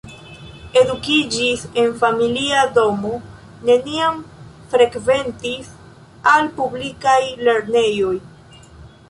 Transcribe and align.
Edukiĝis 0.79 1.65
en 1.81 1.91
familia 1.99 2.61
domo, 2.77 3.11
neniam 3.71 4.17
frekventis 4.73 5.71
al 6.35 6.51
publikaj 6.59 7.21
lernejoj. 7.51 8.17